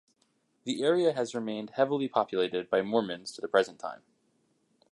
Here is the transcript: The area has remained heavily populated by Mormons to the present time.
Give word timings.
The 0.63 0.81
area 0.81 1.13
has 1.13 1.35
remained 1.35 1.73
heavily 1.75 2.07
populated 2.07 2.71
by 2.71 2.81
Mormons 2.81 3.31
to 3.33 3.41
the 3.41 3.47
present 3.47 3.77
time. 3.77 4.01